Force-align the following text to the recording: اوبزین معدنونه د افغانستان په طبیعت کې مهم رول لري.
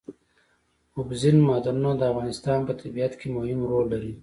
اوبزین 0.97 1.37
معدنونه 1.47 1.91
د 1.97 2.01
افغانستان 2.11 2.59
په 2.67 2.73
طبیعت 2.81 3.13
کې 3.19 3.27
مهم 3.37 3.59
رول 3.69 3.85
لري. 3.93 4.13